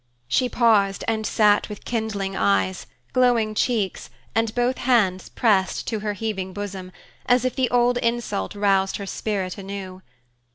She 0.27 0.49
paused 0.49 1.03
and 1.07 1.27
sat 1.27 1.69
with 1.69 1.85
kindling 1.85 2.35
eyes, 2.35 2.87
glowing 3.13 3.53
cheeks, 3.53 4.09
and 4.33 4.55
both 4.55 4.79
hands 4.79 5.29
pressed 5.29 5.85
to 5.89 5.99
her 5.99 6.13
heaving 6.13 6.53
bosom, 6.53 6.91
as 7.27 7.45
if 7.45 7.55
the 7.55 7.69
old 7.69 7.99
insult 7.99 8.55
roused 8.55 8.97
her 8.97 9.05
spirit 9.05 9.59
anew. 9.59 10.01